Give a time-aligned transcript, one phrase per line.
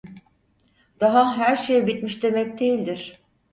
[0.99, 3.13] Daha her şey bitmiş demek değildir…